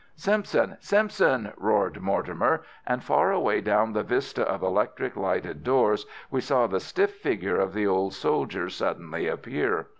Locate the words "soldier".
8.15-8.67